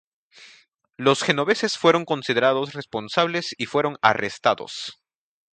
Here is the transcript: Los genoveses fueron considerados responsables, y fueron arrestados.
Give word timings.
Los 0.97 1.21
genoveses 1.21 1.77
fueron 1.77 2.05
considerados 2.05 2.73
responsables, 2.73 3.53
y 3.59 3.67
fueron 3.67 3.99
arrestados. 4.01 4.99